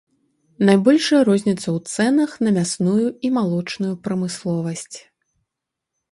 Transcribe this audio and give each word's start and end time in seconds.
Найбольшая 0.67 1.17
розніца 1.29 1.63
ў 1.75 1.91
цэнах 1.93 2.31
на 2.47 2.53
мясную 2.55 3.03
і 3.29 3.31
малочную 3.35 3.91
прамысловасць. 4.07 4.97